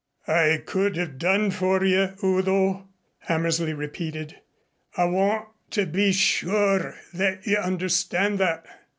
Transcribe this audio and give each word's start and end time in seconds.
"I 0.27 0.59
could 0.65 0.95
have 0.97 1.19
done 1.19 1.51
for 1.51 1.85
you, 1.85 2.13
Udo," 2.23 2.87
Hammersley 3.19 3.73
repeated. 3.75 4.35
"I 4.97 5.05
want 5.05 5.49
to 5.69 5.85
be 5.85 6.11
sure 6.11 6.95
that 7.13 7.45
you 7.45 7.57
understand 7.57 8.39
that." 8.39 8.65